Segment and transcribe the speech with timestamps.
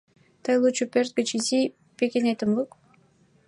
[0.43, 1.59] —Тый лучо пӧрт гыч изи
[1.97, 2.71] пӱкенетым лук.